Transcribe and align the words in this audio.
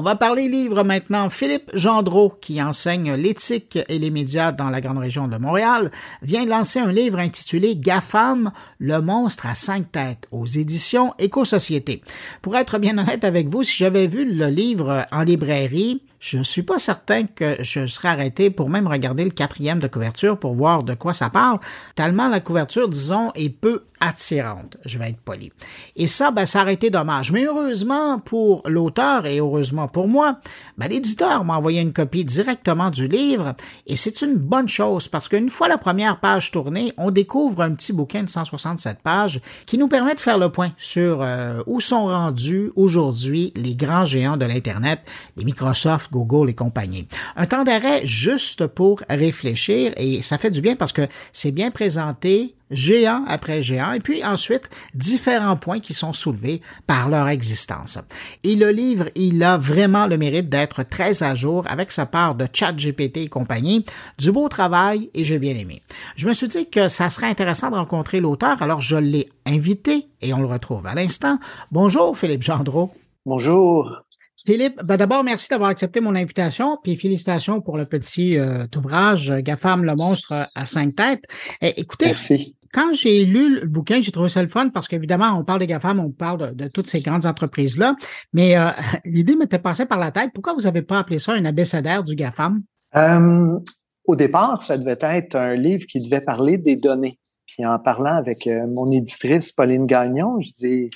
On 0.00 0.02
va 0.02 0.16
parler 0.16 0.48
livre 0.48 0.82
maintenant. 0.82 1.28
Philippe 1.28 1.70
Gendreau, 1.74 2.30
qui 2.40 2.62
enseigne 2.62 3.12
l'éthique 3.12 3.78
et 3.90 3.98
les 3.98 4.10
médias 4.10 4.50
dans 4.50 4.70
la 4.70 4.80
grande 4.80 4.96
région 4.96 5.28
de 5.28 5.36
Montréal, 5.36 5.90
vient 6.22 6.46
de 6.46 6.48
lancer 6.48 6.78
un 6.78 6.90
livre 6.90 7.18
intitulé 7.18 7.76
GAFAM, 7.76 8.50
le 8.78 9.02
monstre 9.02 9.44
à 9.44 9.54
cinq 9.54 9.92
têtes, 9.92 10.26
aux 10.30 10.46
éditions 10.46 11.12
Éco-Société. 11.18 12.02
Pour 12.40 12.56
être 12.56 12.78
bien 12.78 12.96
honnête 12.96 13.24
avec 13.24 13.48
vous, 13.48 13.62
si 13.62 13.76
j'avais 13.76 14.06
vu 14.06 14.24
le 14.24 14.46
livre 14.46 15.04
en 15.12 15.22
librairie, 15.22 16.00
je 16.20 16.36
ne 16.36 16.44
suis 16.44 16.62
pas 16.62 16.78
certain 16.78 17.24
que 17.24 17.56
je 17.62 17.86
serais 17.86 18.08
arrêté 18.08 18.50
pour 18.50 18.68
même 18.68 18.86
regarder 18.86 19.24
le 19.24 19.30
quatrième 19.30 19.78
de 19.78 19.88
couverture 19.88 20.38
pour 20.38 20.54
voir 20.54 20.82
de 20.82 20.94
quoi 20.94 21.14
ça 21.14 21.30
parle, 21.30 21.58
tellement 21.94 22.28
la 22.28 22.40
couverture, 22.40 22.88
disons, 22.88 23.32
est 23.34 23.48
peu 23.48 23.84
attirante, 24.00 24.78
je 24.86 24.98
vais 24.98 25.10
être 25.10 25.20
poli. 25.20 25.52
Et 25.94 26.06
ça, 26.06 26.30
ben, 26.30 26.46
ça 26.46 26.62
aurait 26.62 26.74
été 26.74 26.88
dommage. 26.88 27.32
Mais 27.32 27.44
heureusement 27.44 28.18
pour 28.18 28.62
l'auteur 28.66 29.26
et 29.26 29.38
heureusement 29.38 29.88
pour 29.88 30.08
moi, 30.08 30.38
ben, 30.78 30.88
l'éditeur 30.88 31.44
m'a 31.44 31.58
envoyé 31.58 31.82
une 31.82 31.92
copie 31.92 32.24
directement 32.24 32.90
du 32.90 33.06
livre 33.06 33.54
et 33.86 33.96
c'est 33.96 34.22
une 34.22 34.36
bonne 34.36 34.68
chose 34.68 35.06
parce 35.06 35.28
qu'une 35.28 35.50
fois 35.50 35.68
la 35.68 35.76
première 35.76 36.18
page 36.18 36.50
tournée, 36.50 36.94
on 36.96 37.10
découvre 37.10 37.60
un 37.60 37.72
petit 37.72 37.92
bouquin 37.92 38.22
de 38.22 38.30
167 38.30 39.00
pages 39.02 39.40
qui 39.66 39.76
nous 39.76 39.88
permet 39.88 40.14
de 40.14 40.20
faire 40.20 40.38
le 40.38 40.48
point 40.48 40.72
sur 40.78 41.20
euh, 41.20 41.62
où 41.66 41.80
sont 41.80 42.06
rendus 42.06 42.72
aujourd'hui 42.76 43.52
les 43.54 43.74
grands 43.74 44.06
géants 44.06 44.38
de 44.38 44.46
l'Internet, 44.46 45.00
les 45.36 45.44
Microsoft, 45.44 46.09
Google 46.10 46.50
et 46.50 46.54
compagnie. 46.54 47.06
Un 47.36 47.46
temps 47.46 47.64
d'arrêt 47.64 48.06
juste 48.06 48.66
pour 48.66 49.00
réfléchir 49.08 49.92
et 49.96 50.22
ça 50.22 50.38
fait 50.38 50.50
du 50.50 50.60
bien 50.60 50.76
parce 50.76 50.92
que 50.92 51.06
c'est 51.32 51.50
bien 51.52 51.70
présenté, 51.70 52.54
géant 52.70 53.24
après 53.26 53.62
géant, 53.62 53.92
et 53.92 54.00
puis 54.00 54.24
ensuite 54.24 54.70
différents 54.94 55.56
points 55.56 55.80
qui 55.80 55.94
sont 55.94 56.12
soulevés 56.12 56.60
par 56.86 57.08
leur 57.08 57.28
existence. 57.28 57.98
Et 58.44 58.56
le 58.56 58.70
livre, 58.70 59.06
il 59.14 59.42
a 59.42 59.58
vraiment 59.58 60.06
le 60.06 60.18
mérite 60.18 60.48
d'être 60.48 60.82
très 60.82 61.22
à 61.22 61.34
jour 61.34 61.64
avec 61.68 61.90
sa 61.92 62.06
part 62.06 62.34
de 62.34 62.46
chat 62.52 62.72
GPT 62.72 63.18
et 63.18 63.28
compagnie, 63.28 63.84
du 64.18 64.32
beau 64.32 64.48
travail 64.48 65.10
et 65.14 65.24
j'ai 65.24 65.38
bien 65.38 65.56
aimé. 65.56 65.82
Je 66.16 66.28
me 66.28 66.34
suis 66.34 66.48
dit 66.48 66.68
que 66.68 66.88
ça 66.88 67.10
serait 67.10 67.28
intéressant 67.28 67.70
de 67.70 67.76
rencontrer 67.76 68.20
l'auteur, 68.20 68.62
alors 68.62 68.80
je 68.80 68.96
l'ai 68.96 69.28
invité 69.46 70.06
et 70.20 70.32
on 70.34 70.40
le 70.40 70.46
retrouve 70.46 70.86
à 70.86 70.94
l'instant. 70.94 71.38
Bonjour 71.72 72.16
Philippe 72.16 72.42
Gendreau. 72.42 72.90
Bonjour. 73.26 74.02
Philippe, 74.44 74.80
ben 74.84 74.96
d'abord, 74.96 75.22
merci 75.22 75.48
d'avoir 75.48 75.70
accepté 75.70 76.00
mon 76.00 76.14
invitation, 76.14 76.78
puis 76.82 76.96
félicitations 76.96 77.60
pour 77.60 77.76
le 77.76 77.84
petit 77.84 78.38
euh, 78.38 78.64
ouvrage 78.76 79.30
GAFAM, 79.30 79.84
le 79.84 79.94
monstre 79.94 80.48
à 80.54 80.66
cinq 80.66 80.96
têtes. 80.96 81.24
Eh, 81.60 81.78
écoutez, 81.80 82.06
merci 82.06 82.56
quand 82.72 82.94
j'ai 82.94 83.24
lu 83.24 83.60
le 83.60 83.66
bouquin, 83.66 84.00
j'ai 84.00 84.12
trouvé 84.12 84.28
ça 84.28 84.42
le 84.42 84.48
fun 84.48 84.68
parce 84.68 84.88
qu'évidemment, 84.88 85.36
on 85.38 85.44
parle 85.44 85.60
des 85.60 85.66
GAFAM, 85.66 85.98
on 85.98 86.10
parle 86.10 86.54
de, 86.54 86.68
toutes 86.68 86.86
ces 86.86 87.00
grandes 87.00 87.26
entreprises-là, 87.26 87.96
mais 88.32 88.56
euh, 88.56 88.70
l'idée 89.04 89.36
m'était 89.36 89.58
passée 89.58 89.86
par 89.86 89.98
la 89.98 90.10
tête. 90.10 90.30
Pourquoi 90.32 90.54
vous 90.54 90.62
n'avez 90.62 90.82
pas 90.82 90.98
appelé 90.98 91.18
ça 91.18 91.32
un 91.32 91.44
abécédaire 91.44 92.04
du 92.04 92.14
GAFAM? 92.14 92.62
Euh, 92.96 93.58
au 94.04 94.16
départ, 94.16 94.62
ça 94.62 94.78
devait 94.78 94.98
être 95.00 95.34
un 95.36 95.54
livre 95.54 95.84
qui 95.86 96.00
devait 96.00 96.24
parler 96.24 96.58
des 96.58 96.76
données. 96.76 97.18
Puis 97.46 97.66
en 97.66 97.78
parlant 97.78 98.14
avec 98.14 98.46
euh, 98.46 98.66
mon 98.68 98.90
éditrice 98.92 99.50
Pauline 99.50 99.86
Gagnon, 99.86 100.40
je 100.40 100.50
dis, 100.56 100.90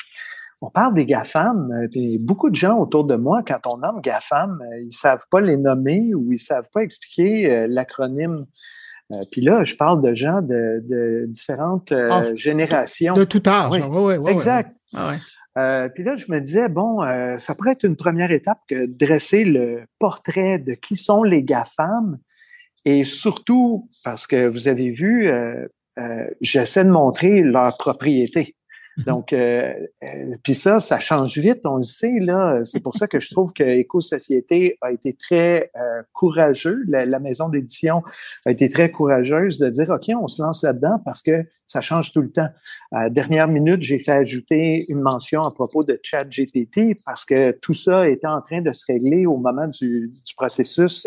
on 0.67 0.71
parle 0.71 0.95
des 0.95 1.07
GAFAM, 1.07 1.89
puis 1.91 2.19
beaucoup 2.19 2.51
de 2.51 2.55
gens 2.55 2.79
autour 2.79 3.05
de 3.05 3.17
moi, 3.17 3.43
quand 3.47 3.61
on 3.73 3.79
nomme 3.79 4.01
GAFAM, 4.01 4.63
ils 4.83 4.93
savent 4.93 5.25
pas 5.31 5.41
les 5.41 5.57
nommer 5.57 6.15
ou 6.15 6.33
ils 6.33 6.39
savent 6.39 6.69
pas 6.73 6.83
expliquer 6.83 7.67
l'acronyme 7.69 8.45
euh, 9.13 9.17
puis 9.31 9.41
là, 9.41 9.65
je 9.65 9.75
parle 9.77 10.03
de 10.03 10.15
gens 10.15 10.41
de, 10.43 11.27
différentes 11.29 11.93
euh, 11.93 12.09
ah, 12.11 12.35
générations. 12.35 13.15
De 13.15 13.25
tout 13.25 13.43
âge. 13.47 13.71
Oui, 13.73 13.81
oui, 13.81 14.17
oui, 14.17 14.31
exact. 14.31 14.75
Euh, 15.57 15.89
puis 15.89 16.03
là, 16.03 16.17
je 16.17 16.33
me 16.33 16.41
disais, 16.41 16.69
bon, 16.69 17.01
ça 17.39 17.55
pourrait 17.55 17.73
être 17.73 17.85
une 17.85 17.97
première 17.97 18.33
étape 18.33 18.59
que 18.69 18.87
dresser 18.87 19.45
le 19.45 19.85
portrait 19.99 20.59
de 20.59 20.75
qui 20.75 20.97
sont 20.97 21.23
les 21.23 21.45
GAFAM 21.45 22.19
et 22.85 23.05
surtout, 23.05 23.89
parce 24.03 24.27
que 24.27 24.49
vous 24.49 24.67
avez 24.67 24.91
vu, 24.91 25.31
j'essaie 26.41 26.85
de 26.85 26.91
montrer 26.91 27.43
leur 27.43 27.79
propriété. 27.79 28.57
Donc, 29.07 29.33
euh, 29.33 29.73
euh, 30.05 30.37
puis 30.43 30.55
ça, 30.55 30.79
ça 30.79 31.01
change 31.01 31.37
vite, 31.39 31.61
on 31.65 31.79
le 31.79 31.83
sait, 31.83 32.21
là. 32.21 32.61
C'est 32.63 32.81
pour 32.81 32.97
ça 32.97 33.09
que 33.09 33.19
je 33.19 33.31
trouve 33.31 33.53
que 33.53 33.65
Éco-Société 33.65 34.79
a 34.81 34.93
été 34.93 35.15
très 35.15 35.71
euh, 35.77 36.03
courageux, 36.13 36.85
la, 36.87 37.19
maison 37.19 37.49
d'édition 37.49 38.03
a 38.45 38.51
été 38.51 38.69
très 38.69 38.91
courageuse 38.91 39.59
de 39.59 39.71
dire, 39.71 39.91
OK, 39.91 40.11
on 40.21 40.29
se 40.29 40.43
lance 40.43 40.63
là-dedans 40.63 41.01
parce 41.05 41.23
que 41.23 41.45
ça 41.67 41.81
change 41.81 42.13
tout 42.13 42.21
le 42.21 42.31
temps. 42.31 42.49
À 42.93 43.09
dernière 43.09 43.49
minute, 43.49 43.83
j'ai 43.83 43.99
fait 43.99 44.13
ajouter 44.13 44.85
une 44.89 45.01
mention 45.01 45.43
à 45.43 45.51
propos 45.51 45.83
de 45.83 45.99
ChatGPT 46.03 46.97
parce 47.07 47.25
que 47.25 47.53
tout 47.53 47.73
ça 47.73 48.07
était 48.09 48.27
en 48.27 48.43
train 48.43 48.61
de 48.61 48.73
se 48.73 48.85
régler 48.87 49.25
au 49.27 49.39
moment 49.39 49.67
du, 49.67 50.13
processus 50.37 51.07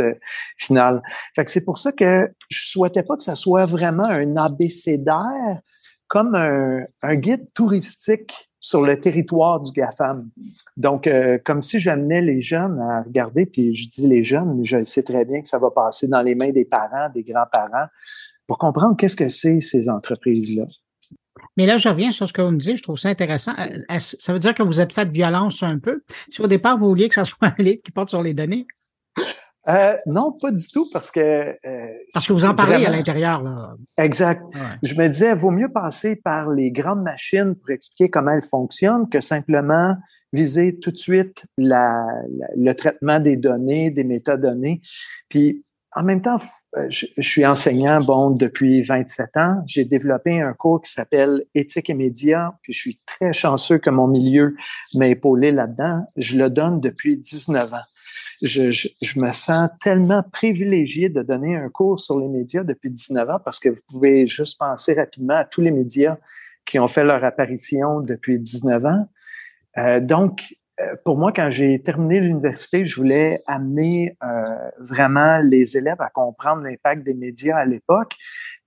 final. 0.58 1.04
Fait 1.36 1.46
que 1.46 1.52
c'est 1.52 1.66
pour 1.66 1.78
ça 1.78 1.92
que 1.92 2.32
je 2.50 2.70
souhaitais 2.70 3.04
pas 3.04 3.18
que 3.18 3.24
ça 3.24 3.36
soit 3.36 3.66
vraiment 3.66 4.06
un 4.06 4.36
abécédaire, 4.38 5.62
comme 6.08 6.36
un, 6.36 7.16
guide 7.16 7.52
touristique 7.54 8.50
sur 8.60 8.82
le 8.82 9.00
territoire 9.00 9.62
du 9.62 9.72
GAFAM. 9.72 10.30
Donc, 10.76 11.08
euh, 11.08 11.38
comme 11.46 11.62
si 11.62 11.80
j'amenais 11.80 12.22
les 12.22 12.42
jeunes 12.42 12.80
à 12.80 13.04
regarder, 13.04 13.46
puis 13.46 13.76
je 13.76 13.90
dis 13.90 14.08
les 14.08 14.24
jeunes, 14.24 14.58
mais 14.58 14.66
je 14.66 14.84
sais 14.84 15.04
très 15.04 15.26
bien 15.26 15.42
que 15.42 15.48
ça 15.48 15.60
va 15.60 15.70
passer 15.70 16.08
dans 16.08 16.22
les 16.22 16.36
mains 16.36 16.52
des 16.52 16.66
parents, 16.66 17.10
des 17.14 17.24
grands-parents, 17.24 17.88
pour 18.48 18.58
comprendre 18.58 18.96
qu'est-ce 18.98 19.16
que 19.16 19.30
c'est 19.30 19.62
ces 19.62 19.90
entreprises-là. 19.90 20.66
Mais 21.56 21.66
là, 21.66 21.78
je 21.78 21.90
reviens 21.90 22.12
sur 22.12 22.28
ce 22.28 22.34
que 22.34 22.42
vous 22.42 22.52
me 22.52 22.58
dites, 22.58 22.78
je 22.78 22.84
trouve 22.84 23.00
ça 23.00 23.10
intéressant. 23.10 23.54
Euh, 23.60 24.00
ça 24.00 24.34
veut 24.34 24.40
dire 24.40 24.56
que 24.56 24.64
vous 24.64 24.80
êtes 24.80 24.94
fait 24.94 25.06
de 25.06 25.12
violence 25.12 25.64
un 25.64 25.80
peu? 25.80 26.04
Si 26.30 26.42
au 26.42 26.48
départ, 26.48 26.78
vous 26.78 26.88
vouliez 26.88 27.10
que 27.10 27.16
ça 27.16 27.26
soit 27.26 27.50
un 27.58 27.64
livre 27.64 27.82
qui 27.84 27.92
porte 27.92 28.10
sur 28.10 28.24
les 28.24 28.34
données, 28.34 28.68
euh, 29.70 29.98
non, 30.06 30.32
pas 30.32 30.52
du 30.52 30.68
tout, 30.68 30.88
parce 30.94 31.12
que... 31.12 31.20
Euh, 31.20 31.88
parce 32.14 32.26
que 32.26 32.34
vous 32.34 32.46
en 32.46 32.56
parlez 32.56 32.86
à 32.86 32.90
l'intérieur, 32.90 33.44
là. 33.44 33.76
Exact. 33.98 34.42
Je 34.82 34.96
me 34.96 35.08
disais, 35.08 35.34
vaut 35.34 35.52
mieux 35.52 35.70
passer 35.70 36.16
par 36.16 36.50
les 36.50 36.72
grandes 36.72 37.04
machines 37.04 37.54
pour 37.56 37.72
expliquer 37.72 38.10
comment 38.10 38.32
elles 38.32 38.42
fonctionnent 38.42 39.10
que 39.10 39.20
simplement 39.20 39.96
viser 40.32 40.78
tout 40.80 40.92
de 40.92 40.98
suite 40.98 41.46
la, 41.58 42.06
le 42.56 42.74
traitement 42.74 43.20
des 43.20 43.36
données, 43.36 43.92
des 43.92 44.04
métadonnées. 44.04 44.82
Puis, 45.28 45.64
en 45.96 46.04
même 46.04 46.22
temps, 46.22 46.38
euh, 46.78 46.86
je, 46.90 47.08
je 47.18 47.28
suis 47.28 47.46
enseignant, 47.46 48.00
bon, 48.00 48.30
depuis 48.30 48.84
27 48.84 49.30
ans. 49.36 49.64
J'ai 49.66 49.84
développé 49.84 50.40
un 50.40 50.54
cours 50.54 50.82
qui 50.82 50.92
s'appelle 50.92 51.44
Éthique 51.56 51.90
et 51.90 51.94
médias, 51.94 52.52
puis 52.62 52.72
je 52.72 52.80
suis 52.80 53.00
très 53.06 53.34
chanceux 53.34 53.80
que 53.80 53.90
mon 53.90 54.08
milieu 54.08 54.56
m'a 54.94 55.08
épaulé 55.08 55.52
là-dedans. 55.52 56.06
Je 56.16 56.38
le 56.38 56.50
donne 56.50 56.80
depuis 56.80 57.18
19 57.18 57.74
ans 57.74 57.78
je, 58.42 58.72
je, 58.72 59.20
me 59.20 59.32
sens 59.32 59.70
tellement 59.82 60.24
privilégié 60.32 61.10
de 61.10 61.22
donner 61.24 61.56
un 61.56 61.70
cours 61.70 62.00
sur 62.00 62.20
les 62.20 62.28
médias 62.28 62.64
depuis 62.64 62.90
19 62.90 63.30
ans 63.30 63.40
parce 63.44 63.60
que 63.60 63.70
vous 63.70 63.82
pouvez 63.90 64.28
juste 64.28 64.60
penser 64.60 64.94
rapidement 64.94 65.38
à 65.38 65.46
tous 65.46 65.62
les 65.62 65.72
médias 65.72 66.18
qui 66.66 66.80
ont 66.80 66.88
fait 66.88 67.04
leur 67.04 67.24
apparition 67.24 68.02
depuis 68.02 68.38
19 68.38 68.86
ans. 68.86 69.08
Euh, 69.78 70.00
donc, 70.00 70.56
euh, 70.80 70.96
pour 71.04 71.18
moi, 71.18 71.32
quand 71.32 71.50
j'ai 71.50 71.82
terminé 71.82 72.20
l'université, 72.20 72.86
je 72.86 72.96
voulais 72.98 73.40
amener 73.48 74.16
euh, 74.24 74.44
vraiment 74.80 75.40
les 75.40 75.78
élèves 75.78 76.02
à 76.02 76.10
comprendre 76.10 76.62
l'impact 76.62 77.04
des 77.04 77.16
médias 77.16 77.58
à 77.58 77.66
l'époque, 77.66 78.16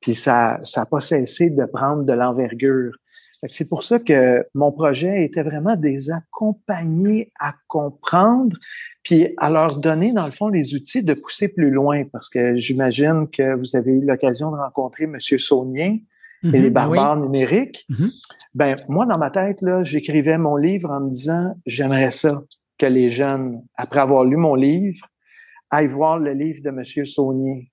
puis 0.01 0.15
ça 0.15 0.59
n'a 0.77 0.87
pas 0.87 1.01
cessé 1.01 1.51
de 1.51 1.65
prendre 1.67 2.03
de 2.03 2.13
l'envergure. 2.13 2.93
C'est 3.47 3.69
pour 3.69 3.83
ça 3.83 3.99
que 3.99 4.47
mon 4.55 4.71
projet 4.71 5.25
était 5.25 5.43
vraiment 5.43 5.75
de 5.75 5.87
les 5.87 6.11
accompagner 6.11 7.33
à 7.41 7.55
comprendre, 7.69 8.57
puis 9.03 9.35
à 9.39 9.49
leur 9.51 9.79
donner, 9.79 10.13
dans 10.13 10.27
le 10.27 10.33
fond, 10.33 10.49
les 10.49 10.75
outils 10.75 11.03
de 11.03 11.15
pousser 11.15 11.49
plus 11.49 11.71
loin, 11.71 12.05
parce 12.13 12.29
que 12.29 12.57
j'imagine 12.59 13.29
que 13.31 13.55
vous 13.55 13.77
avez 13.77 13.93
eu 13.93 14.05
l'occasion 14.05 14.51
de 14.51 14.57
rencontrer 14.57 15.05
M. 15.05 15.19
Saunier 15.19 16.05
et 16.43 16.51
les 16.51 16.71
ben 16.71 16.89
barbares 16.89 17.17
numériques. 17.17 17.87
Mm-hmm. 17.91 18.23
Ben, 18.55 18.77
moi, 18.89 19.07
dans 19.07 19.19
ma 19.19 19.31
tête, 19.31 19.63
là, 19.63 19.83
j'écrivais 19.83 20.39
mon 20.39 20.57
livre 20.57 20.91
en 20.91 21.01
me 21.01 21.11
disant, 21.11 21.55
j'aimerais 21.67 22.11
ça 22.11 22.43
que 22.79 22.87
les 22.87 23.11
jeunes, 23.11 23.63
après 23.75 24.01
avoir 24.01 24.25
lu 24.25 24.37
mon 24.37 24.55
livre, 24.55 25.07
aillent 25.71 25.87
voir 25.87 26.19
le 26.19 26.33
livre 26.33 26.63
de 26.63 26.69
M. 26.69 27.07
Saunier, 27.07 27.71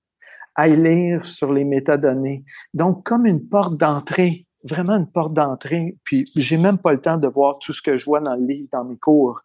aillent 0.56 0.82
lire 0.82 1.26
sur 1.26 1.52
les 1.52 1.66
métadonnées. 1.66 2.44
Donc, 2.74 3.06
comme 3.06 3.26
une 3.26 3.48
porte 3.48 3.78
d'entrée 3.78 4.47
vraiment 4.68 4.96
une 4.96 5.08
porte 5.08 5.34
d'entrée. 5.34 5.98
Puis 6.04 6.26
j'ai 6.36 6.58
même 6.58 6.78
pas 6.78 6.92
le 6.92 7.02
temps 7.02 7.18
de 7.18 7.28
voir 7.28 7.60
tout 7.60 7.74
ce 7.74 7.82
que 7.82 7.98
je 7.98 8.06
vois 8.06 8.20
dans 8.20 8.36
le 8.36 8.46
livre, 8.46 8.68
dans 8.72 8.84
mes 8.84 8.98
cours, 8.98 9.42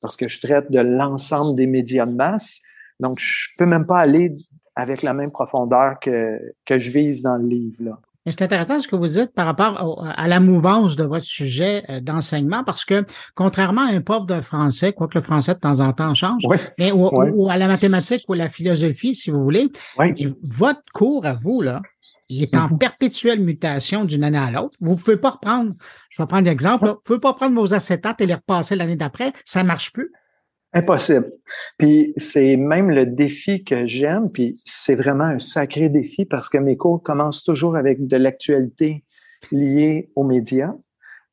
parce 0.00 0.16
que 0.16 0.28
je 0.28 0.40
traite 0.40 0.70
de 0.70 0.80
l'ensemble 0.80 1.56
des 1.56 1.66
médias 1.66 2.06
de 2.06 2.14
masse. 2.14 2.60
Donc, 3.00 3.18
je 3.18 3.48
peux 3.58 3.66
même 3.66 3.86
pas 3.86 3.98
aller 3.98 4.32
avec 4.74 5.02
la 5.02 5.14
même 5.14 5.30
profondeur 5.30 5.98
que, 6.00 6.38
que 6.64 6.78
je 6.78 6.90
vise 6.90 7.22
dans 7.22 7.36
le 7.36 7.46
livre. 7.46 7.76
Là. 7.80 7.98
C'est 8.26 8.42
intéressant 8.42 8.80
ce 8.80 8.86
que 8.86 8.94
vous 8.94 9.08
dites 9.08 9.32
par 9.34 9.46
rapport 9.46 10.06
à 10.16 10.28
la 10.28 10.38
mouvance 10.38 10.94
de 10.94 11.02
votre 11.02 11.24
sujet 11.24 11.82
euh, 11.90 12.00
d'enseignement, 12.00 12.62
parce 12.62 12.84
que 12.84 13.04
contrairement 13.34 13.82
à 13.82 13.92
un 13.92 14.00
prof 14.00 14.26
de 14.26 14.40
français, 14.40 14.92
quoique 14.92 15.18
le 15.18 15.22
français 15.22 15.54
de 15.54 15.58
temps 15.58 15.80
en 15.80 15.92
temps 15.92 16.14
change, 16.14 16.42
mais, 16.78 16.92
ou, 16.92 17.50
à 17.50 17.56
la 17.56 17.66
mathématique 17.66 18.24
ou 18.28 18.34
à 18.34 18.36
la 18.36 18.48
philosophie, 18.48 19.16
si 19.16 19.30
vous 19.30 19.42
voulez, 19.42 19.68
votre 20.42 20.82
cours 20.94 21.26
à 21.26 21.34
vous, 21.34 21.62
là, 21.62 21.80
il 22.28 22.42
est 22.42 22.56
en 22.56 22.68
mhm. 22.68 22.78
perpétuelle 22.78 23.40
mutation 23.40 24.04
d'une 24.04 24.24
année 24.24 24.38
à 24.38 24.50
l'autre. 24.50 24.76
Vous 24.80 24.92
ne 24.92 24.96
pouvez 24.96 25.16
pas 25.16 25.30
reprendre, 25.30 25.74
je 26.10 26.22
vais 26.22 26.26
prendre 26.26 26.46
l'exemple, 26.46 26.86
vous 26.86 26.92
ne 26.92 26.98
pouvez 27.04 27.20
pas 27.20 27.34
prendre 27.34 27.60
vos 27.60 27.74
acétates 27.74 28.20
et 28.20 28.26
les 28.26 28.34
repasser 28.34 28.76
l'année 28.76 28.96
d'après, 28.96 29.32
ça 29.44 29.62
ne 29.62 29.68
marche 29.68 29.92
plus. 29.92 30.10
Impossible. 30.74 31.30
Puis 31.76 32.14
c'est 32.16 32.56
même 32.56 32.90
le 32.90 33.04
défi 33.04 33.62
que 33.62 33.86
j'aime, 33.86 34.30
puis 34.32 34.58
c'est 34.64 34.94
vraiment 34.94 35.24
un 35.24 35.38
sacré 35.38 35.90
défi 35.90 36.24
parce 36.24 36.48
que 36.48 36.56
mes 36.56 36.78
cours 36.78 37.02
commencent 37.02 37.44
toujours 37.44 37.76
avec 37.76 38.06
de 38.06 38.16
l'actualité 38.16 39.04
liée 39.50 40.10
aux 40.16 40.24
médias. 40.24 40.72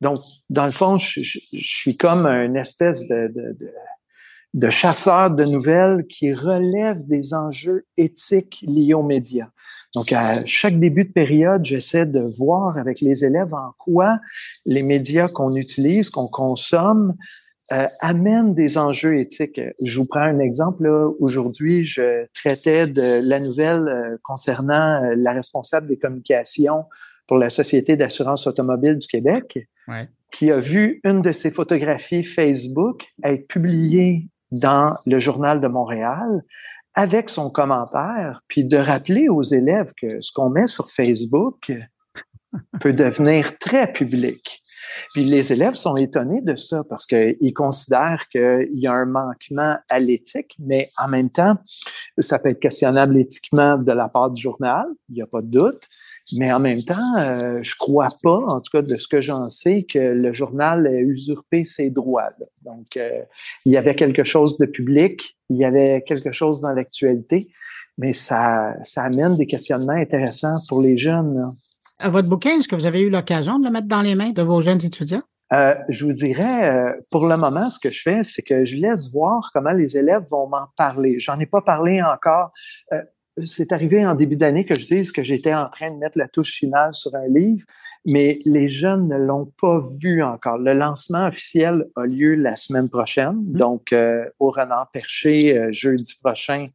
Donc, 0.02 0.20
dans 0.50 0.66
le 0.66 0.72
fond, 0.72 0.98
je, 0.98 1.22
suis 1.22 1.98
comme 1.98 2.26
une 2.26 2.56
espèce 2.56 3.08
de, 3.08 3.32
de 4.54 5.46
nouvelles 5.46 6.06
qui 6.08 6.34
relève 6.34 7.06
des 7.06 7.34
enjeux 7.34 7.86
éthiques 7.98 8.64
liés 8.68 8.94
aux 8.94 9.04
médias. 9.04 9.50
Donc, 9.96 10.12
à 10.14 10.46
chaque 10.46 10.80
début 10.80 11.06
de 11.06 11.12
période, 11.12 11.66
j'essaie 11.66 12.06
de 12.06 12.22
voir 12.38 12.78
avec 12.78 13.02
les 13.02 13.26
élèves 13.26 13.54
en 13.54 13.74
quoi 13.78 14.20
les 14.66 14.84
médias 14.84 15.28
qu'on 15.28 15.56
utilise, 15.56 16.10
qu'on 16.10 16.28
consomme, 16.28 17.16
euh, 17.72 17.88
amènent 18.00 18.54
des 18.54 18.78
enjeux 18.78 19.20
éthiques. 19.20 19.62
Je 19.84 20.00
vous 20.00 20.06
prends 20.06 20.22
un 20.22 20.40
exemple. 20.40 20.88
Aujourd'hui, 21.20 21.86
je 21.86 22.26
traitais 22.34 22.88
de 22.88 23.22
la 23.24 23.40
nouvelle 23.40 23.88
euh, 23.88 24.18
concernant 24.24 25.04
euh, 25.04 25.14
la 25.16 25.34
responsable 25.34 25.88
des 25.88 25.98
communications 25.98 26.86
pour 27.28 27.38
la 27.38 27.52
Société 27.52 27.96
d'assurance 27.96 28.48
automobile 28.48 28.98
du 28.98 29.06
Québec, 29.06 29.68
qui 30.32 30.52
a 30.52 30.60
vu 30.60 31.00
une 31.04 31.22
de 31.22 31.32
ses 31.32 31.52
photographies 31.52 32.24
Facebook 32.24 33.06
être 33.24 33.48
publiée 33.48 34.28
dans 34.52 34.96
le 35.06 35.20
Journal 35.20 35.62
de 35.62 35.68
Montréal 35.68 36.44
avec 36.96 37.30
son 37.30 37.50
commentaire, 37.50 38.42
puis 38.48 38.66
de 38.66 38.78
rappeler 38.78 39.30
aux 39.30 39.44
élèves 39.44 39.94
que 39.96 40.20
ce 40.22 40.32
qu'on 40.32 40.50
met 40.50 40.68
sur 40.68 40.90
Facebook 40.90 41.72
peut 42.82 42.94
devenir 42.94 43.58
très 43.60 43.92
public. 43.92 44.62
Puis 45.14 45.24
les 45.24 45.54
élèves 45.54 45.76
sont 45.76 45.96
étonnés 45.96 46.42
de 46.42 46.56
ça 46.56 46.84
parce 46.84 47.06
qu'ils 47.06 47.54
considèrent 47.54 48.28
qu'il 48.32 48.70
y 48.72 48.88
a 48.88 48.94
un 48.94 49.06
manquement 49.06 49.78
à 49.88 50.00
l'éthique, 50.00 50.56
mais 50.60 50.90
en 50.98 51.08
même 51.08 51.30
temps, 51.30 51.58
ça 52.18 52.40
peut 52.40 52.50
être 52.50 52.60
questionnable 52.60 53.18
éthiquement 53.18 53.78
de 53.78 53.92
la 53.92 54.10
part 54.10 54.32
du 54.32 54.42
journal, 54.42 54.86
il 55.10 55.16
n'y 55.16 55.22
a 55.22 55.28
pas 55.28 55.42
de 55.42 55.48
doute. 55.48 55.88
Mais 56.38 56.52
en 56.52 56.60
même 56.60 56.84
temps, 56.84 57.18
euh, 57.18 57.60
je 57.62 57.76
crois 57.78 58.10
pas, 58.22 58.40
en 58.48 58.62
tout 58.62 58.72
cas 58.72 58.82
de 58.82 58.96
ce 58.96 59.08
que 59.08 59.22
j'en 59.22 59.50
sais, 59.50 59.84
que 59.84 60.00
le 60.00 60.34
journal 60.34 60.88
ait 60.88 61.02
usurpé 61.02 61.64
ses 61.64 61.90
droits. 61.90 62.30
Donc, 62.64 62.98
euh, 62.98 63.22
il 63.66 63.72
y 63.72 63.78
avait 63.78 63.96
quelque 63.96 64.24
chose 64.24 64.58
de 64.58 64.66
public, 64.66 65.38
il 65.50 65.58
y 65.58 65.66
avait 65.66 66.04
quelque 66.06 66.32
chose 66.32 66.62
dans 66.62 66.72
l'actualité, 66.72 67.48
mais 67.98 68.14
ça, 68.14 68.76
ça 68.84 69.04
amène 69.04 69.36
des 69.36 69.48
questionnements 69.48 69.94
intéressants 69.94 70.58
pour 70.68 70.82
les 70.82 70.98
jeunes. 70.98 71.54
À 72.00 72.10
votre 72.10 72.30
bouquin, 72.30 72.52
est-ce 72.52 72.68
que 72.68 72.76
vous 72.76 72.86
avez 72.86 73.02
eu 73.02 73.10
l'occasion 73.10 73.60
de 73.60 73.66
le 73.66 73.72
mettre 73.72 73.88
dans 73.88 74.02
les 74.02 74.16
mains 74.16 74.32
de 74.32 74.42
vos 74.42 74.62
jeunes 74.62 74.84
étudiants? 74.86 75.24
Euh, 75.52 75.74
je 75.90 76.06
vous 76.06 76.12
dirais, 76.12 76.70
euh, 76.70 76.94
pour 77.10 77.28
le 77.28 77.36
moment, 77.36 77.70
ce 77.70 77.80
que 77.80 77.90
je 77.90 78.02
fais, 78.02 78.24
c'est 78.24 78.44
que 78.44 78.66
je 78.66 78.76
laisse 78.78 79.12
voir 79.12 79.50
comment 79.54 79.72
les 79.72 79.98
élèves 79.98 80.24
vont 80.30 80.48
m'en 80.48 80.68
parler. 80.78 81.20
J'en 81.20 81.40
ai 81.40 81.48
pas 81.48 81.62
parlé 81.62 82.02
encore. 82.04 82.52
Euh, 82.94 83.02
c'est 83.46 83.72
arrivé 83.72 84.06
en 84.06 84.16
début 84.16 84.36
d'année 84.36 84.66
que 84.66 84.78
je 84.78 84.86
dise 84.86 85.12
que 85.12 85.24
j'étais 85.24 85.54
en 85.54 85.70
train 85.70 85.92
de 85.92 85.98
mettre 85.98 86.18
la 86.18 86.28
touche 86.28 86.54
finale 86.54 86.94
sur 86.94 87.14
un 87.16 87.28
livre, 87.28 87.66
mais 88.06 88.40
les 88.46 88.70
jeunes 88.70 89.08
ne 89.08 89.18
l'ont 89.18 89.52
pas 89.60 89.82
vu 90.02 90.24
encore. 90.24 90.58
Le 90.58 90.74
lancement 90.74 91.28
officiel 91.28 91.86
a 91.96 92.06
lieu 92.06 92.36
la 92.36 92.56
semaine 92.56 92.90
prochaine, 92.90 93.36
mmh. 93.36 93.58
donc 93.58 93.94
euh, 93.94 94.30
au 94.40 94.52
Renard 94.52 94.90
Perché, 94.92 95.58
euh, 95.58 95.70
jeudi 95.72 96.16
prochain 96.22 96.66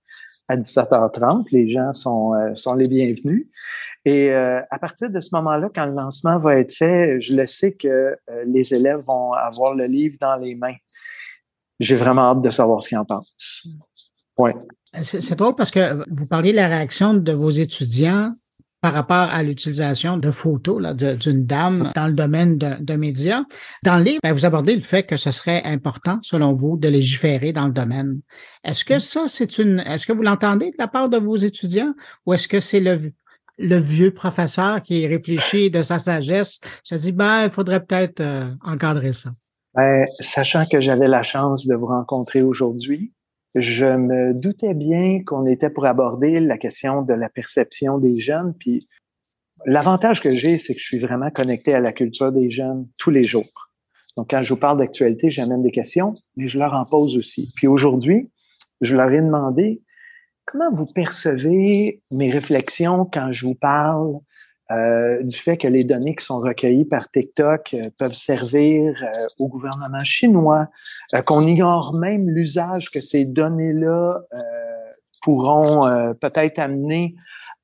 à 0.49 0.57
17h30. 0.57 1.49
Les 1.53 1.69
gens 1.69 1.93
sont, 1.93 2.35
euh, 2.35 2.55
sont 2.55 2.75
les 2.75 2.89
bienvenus. 2.89 3.47
Et 4.07 4.35
à 4.35 4.79
partir 4.79 5.09
de 5.09 5.19
ce 5.19 5.35
moment-là, 5.35 5.71
quand 5.75 5.87
le 5.87 5.95
lancement 5.95 6.39
va 6.39 6.59
être 6.59 6.73
fait, 6.73 7.23
je 7.23 7.35
le 7.35 7.47
sais 7.47 7.73
que 7.73 8.15
les 8.45 8.75
élèves 8.75 9.01
vont 9.01 9.33
avoir 9.33 9.75
le 9.75 9.87
livre 9.87 10.19
dans 10.21 10.37
les 10.37 10.55
mains. 10.55 10.75
J'ai 11.81 11.97
vraiment 11.97 12.33
hâte 12.33 12.43
de 12.43 12.51
savoir 12.51 12.83
ce 12.83 12.91
qu'ils 12.91 12.99
en 12.99 13.07
pensent. 13.07 13.67
Ouais. 14.37 14.55
C'est 15.03 15.37
drôle 15.37 15.55
parce 15.55 15.71
que 15.71 16.05
vous 16.11 16.27
parliez 16.27 16.53
de 16.53 16.57
la 16.57 16.69
réaction 16.69 17.15
de 17.15 17.33
vos 17.33 17.51
étudiants 17.51 18.33
par 18.85 18.93
rapport 18.93 19.17
à 19.17 19.43
l'utilisation 19.43 20.19
de 20.19 20.31
photos 20.31 20.95
d'une 20.95 21.47
dame 21.47 21.91
dans 21.95 22.07
le 22.07 22.13
domaine 22.13 22.59
de, 22.59 22.95
médias. 22.97 23.45
Dans 23.83 23.97
le 23.97 24.05
livre, 24.05 24.21
ben, 24.23 24.35
vous 24.35 24.45
abordez 24.45 24.75
le 24.75 24.83
fait 24.83 25.05
que 25.05 25.17
ce 25.17 25.33
serait 25.33 25.63
important, 25.65 26.19
selon 26.21 26.53
vous, 26.53 26.77
de 26.77 26.89
légiférer 26.89 27.55
dans 27.55 27.65
le 27.65 27.73
domaine. 27.73 28.21
Est-ce 28.63 28.85
que 28.85 28.99
ça, 28.99 29.25
c'est 29.27 29.57
une, 29.57 29.79
est-ce 29.81 30.07
que 30.07 30.13
vous 30.13 30.21
l'entendez 30.21 30.67
de 30.67 30.77
la 30.79 30.87
part 30.87 31.09
de 31.09 31.17
vos 31.17 31.37
étudiants 31.37 31.95
ou 32.27 32.35
est-ce 32.35 32.47
que 32.47 32.61
c'est 32.61 32.81
le, 32.81 33.11
le 33.57 33.79
vieux 33.79 34.13
professeur 34.13 34.83
qui 34.83 35.07
réfléchit 35.07 35.71
de 35.71 35.81
sa 35.81 35.99
sagesse, 35.99 36.61
se 36.83 36.95
dit, 36.95 37.13
ben, 37.13 37.45
il 37.45 37.51
faudrait 37.51 37.83
peut-être 37.83 38.21
euh, 38.21 38.51
encadrer 38.63 39.15
ça? 39.15 39.31
Ben, 39.73 40.05
sachant 40.21 40.67
que 40.71 40.83
j'avais 40.83 41.09
la 41.09 41.23
chance 41.23 41.67
de 41.67 41.75
vous 41.75 41.87
rencontrer 41.87 42.43
aujourd'hui, 42.43 43.14
je 43.55 43.87
me 43.87 44.35
doutais 44.35 44.75
bien 44.75 45.23
qu'on 45.25 45.47
était 45.47 45.71
pour 45.71 45.87
aborder 45.87 46.41
la 46.41 46.59
question 46.59 47.03
de 47.03 47.15
la 47.15 47.29
perception 47.29 47.99
des 47.99 48.19
jeunes. 48.19 48.55
Puis 48.59 48.89
l'avantage 49.65 50.21
que 50.21 50.33
j'ai, 50.33 50.59
c'est 50.59 50.75
que 50.75 50.81
je 50.81 50.87
suis 50.87 50.99
vraiment 50.99 51.31
connecté 51.31 51.75
à 51.75 51.81
la 51.81 51.93
culture 51.93 52.33
des 52.33 52.51
jeunes 52.51 52.89
tous 52.99 53.11
les 53.11 53.23
jours. 53.23 53.71
Donc, 54.17 54.31
quand 54.31 54.43
je 54.43 54.55
vous 54.55 54.61
parle 54.61 54.79
d'actualité, 54.79 55.31
j'amène 55.31 55.63
des 55.63 55.73
questions, 55.73 56.15
mais 56.37 56.47
je 56.47 56.59
leur 56.59 56.75
en 56.75 56.85
pose 56.85 57.17
aussi. 57.17 57.53
Puis 57.57 57.67
aujourd'hui, 57.67 58.31
je 58.81 58.97
leur 58.97 59.11
ai 59.11 59.21
demandé 59.21 59.83
comment 60.45 60.71
vous 60.71 60.87
percevez 60.87 62.03
mes 62.11 62.31
réflexions 62.31 63.09
quand 63.13 63.33
je 63.33 63.47
vous 63.47 63.55
parle 63.55 64.19
euh, 64.71 65.23
du 65.23 65.37
fait 65.37 65.59
que 65.59 65.69
les 65.69 65.85
données 65.85 66.15
qui 66.17 66.25
sont 66.25 66.41
recueillies 66.41 66.87
par 66.87 67.11
TikTok 67.11 67.75
euh, 67.75 67.91
peuvent 67.99 68.15
servir 68.15 68.95
euh, 69.03 69.27
au 69.39 69.49
gouvernement 69.49 70.05
chinois, 70.05 70.69
qu'on 71.27 71.47
ignore 71.47 71.95
même 71.95 72.31
l'usage 72.31 72.91
que 72.91 73.01
ces 73.01 73.27
données-là 73.27 74.21
pourront 75.23 76.15
peut-être 76.21 76.59
amener 76.59 77.15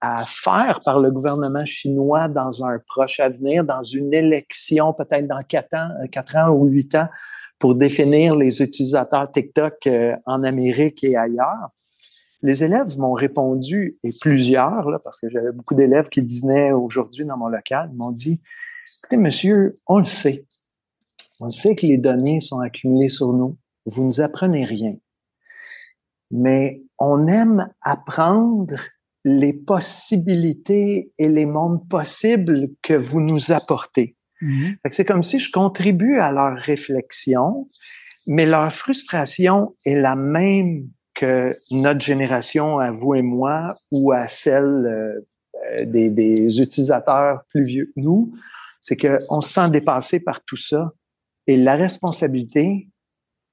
à 0.00 0.24
faire 0.24 0.80
par 0.84 0.98
le 0.98 1.10
gouvernement 1.10 1.66
chinois 1.66 2.28
dans 2.28 2.64
un 2.64 2.78
proche 2.86 3.20
avenir, 3.20 3.64
dans 3.64 3.82
une 3.82 4.14
élection 4.14 4.92
peut-être 4.94 5.26
dans 5.26 5.42
quatre 5.42 5.74
ans, 5.74 5.88
quatre 6.10 6.36
ans 6.36 6.50
ou 6.50 6.66
huit 6.66 6.94
ans, 6.94 7.08
pour 7.58 7.74
définir 7.74 8.34
les 8.34 8.62
utilisateurs 8.62 9.30
TikTok 9.30 9.88
en 10.26 10.42
Amérique 10.42 11.02
et 11.04 11.16
ailleurs. 11.16 11.70
Les 12.42 12.64
élèves 12.64 12.98
m'ont 12.98 13.12
répondu, 13.12 13.96
et 14.02 14.10
plusieurs, 14.20 14.88
là, 14.88 14.98
parce 14.98 15.20
que 15.20 15.28
j'avais 15.28 15.52
beaucoup 15.52 15.74
d'élèves 15.74 16.08
qui 16.08 16.22
dînaient 16.22 16.72
aujourd'hui 16.72 17.24
dans 17.24 17.36
mon 17.36 17.48
local, 17.48 17.90
m'ont 17.94 18.12
dit, 18.12 18.40
écoutez, 18.98 19.18
monsieur, 19.18 19.74
on 19.86 19.98
le 19.98 20.04
sait. 20.04 20.46
On 21.40 21.50
sait 21.50 21.74
que 21.74 21.86
les 21.86 21.98
données 21.98 22.40
sont 22.40 22.60
accumulées 22.60 23.08
sur 23.08 23.32
nous. 23.32 23.56
Vous 23.86 24.04
nous 24.04 24.20
apprenez 24.20 24.64
rien. 24.64 24.94
Mais 26.30 26.82
on 26.98 27.26
aime 27.26 27.68
apprendre 27.82 28.76
les 29.24 29.52
possibilités 29.52 31.12
et 31.18 31.28
les 31.28 31.46
mondes 31.46 31.86
possibles 31.88 32.70
que 32.82 32.94
vous 32.94 33.20
nous 33.20 33.52
apportez. 33.52 34.16
Mm-hmm. 34.42 34.76
C'est 34.90 35.04
comme 35.04 35.22
si 35.22 35.38
je 35.38 35.50
contribue 35.50 36.18
à 36.18 36.32
leur 36.32 36.56
réflexion, 36.56 37.66
mais 38.26 38.46
leur 38.46 38.72
frustration 38.72 39.74
est 39.84 39.98
la 39.98 40.16
même 40.16 40.88
que 41.14 41.54
notre 41.70 42.00
génération, 42.00 42.78
à 42.78 42.90
vous 42.90 43.14
et 43.14 43.22
moi, 43.22 43.74
ou 43.90 44.12
à 44.12 44.28
celle 44.28 44.64
euh, 44.64 45.20
euh, 45.72 45.84
des, 45.84 46.60
utilisateurs 46.60 47.42
plus 47.48 47.64
vieux 47.64 47.86
que 47.86 48.00
nous, 48.00 48.32
c'est 48.80 48.96
qu'on 48.96 49.40
se 49.40 49.52
sent 49.52 49.70
dépassé 49.70 50.20
par 50.20 50.42
tout 50.44 50.56
ça. 50.56 50.92
Et 51.46 51.56
la 51.56 51.74
responsabilité, 51.74 52.88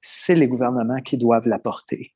c'est 0.02 0.36
les 0.36 0.48
gouvernements 0.48 1.02
qui 1.02 1.18
doivent 1.18 1.48
la 1.48 1.60
porter. 1.60 2.14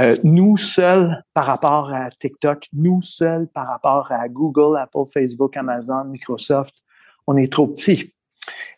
Euh, 0.00 0.16
nous 0.22 0.56
seuls 0.56 1.22
par 1.32 1.46
rapport 1.46 1.92
à 1.92 2.10
TikTok, 2.10 2.66
nous 2.72 3.00
seuls 3.00 3.48
par 3.48 3.68
rapport 3.68 4.12
à 4.12 4.28
Google, 4.28 4.76
Apple, 4.76 5.06
Facebook, 5.12 5.56
Amazon, 5.56 6.04
Microsoft, 6.04 6.74
on 7.26 7.36
est 7.36 7.50
trop 7.50 7.68
petits. 7.68 8.12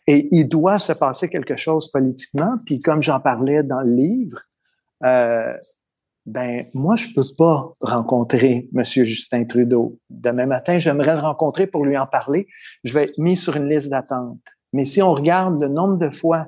Et 0.07 0.29
il 0.31 0.47
doit 0.47 0.79
se 0.79 0.93
passer 0.93 1.29
quelque 1.29 1.57
chose 1.57 1.91
politiquement. 1.91 2.55
Puis 2.65 2.79
comme 2.79 3.01
j'en 3.01 3.19
parlais 3.19 3.63
dans 3.63 3.81
le 3.81 3.93
livre, 3.93 4.39
ben 6.29 6.67
moi 6.75 6.95
je 6.95 7.07
peux 7.15 7.25
pas 7.37 7.73
rencontrer 7.81 8.67
Monsieur 8.71 9.03
Justin 9.03 9.45
Trudeau. 9.45 9.97
Demain 10.09 10.45
matin, 10.45 10.77
j'aimerais 10.77 11.15
le 11.15 11.21
rencontrer 11.21 11.65
pour 11.65 11.85
lui 11.85 11.97
en 11.97 12.05
parler. 12.05 12.47
Je 12.83 12.93
vais 12.93 13.05
être 13.05 13.17
mis 13.17 13.35
sur 13.35 13.55
une 13.55 13.67
liste 13.67 13.89
d'attente. 13.89 14.39
Mais 14.71 14.85
si 14.85 15.01
on 15.01 15.13
regarde 15.13 15.59
le 15.59 15.67
nombre 15.67 15.97
de 15.97 16.11
fois 16.11 16.45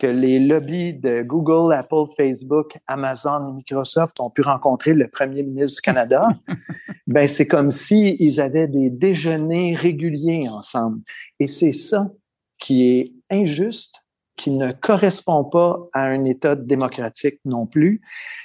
que 0.00 0.08
les 0.08 0.40
lobbies 0.40 0.94
de 0.94 1.22
Google, 1.22 1.72
Apple, 1.72 2.10
Facebook, 2.16 2.76
Amazon 2.88 3.50
et 3.50 3.52
Microsoft 3.52 4.18
ont 4.18 4.30
pu 4.30 4.42
rencontrer 4.42 4.94
le 4.94 5.06
premier 5.08 5.44
ministre 5.44 5.76
du 5.76 5.82
Canada, 5.82 6.26
ben 7.06 7.28
c'est 7.28 7.46
comme 7.46 7.70
si 7.70 8.16
ils 8.18 8.40
avaient 8.40 8.66
des 8.66 8.90
déjeuners 8.90 9.76
réguliers 9.76 10.48
ensemble. 10.48 11.02
Et 11.38 11.46
c'est 11.46 11.72
ça 11.72 12.10
qui 12.58 12.88
est 12.88 13.12
injuste 13.30 13.99
qui 14.40 14.52
ne 14.52 14.72
correspond 14.72 15.44
pas 15.44 15.86
à 15.92 16.00
un 16.00 16.24
État 16.24 16.56
démocratique 16.56 17.40
non 17.44 17.66
plus. 17.66 18.00